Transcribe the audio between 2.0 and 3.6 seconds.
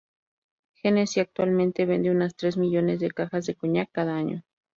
unas tres millones de cajas de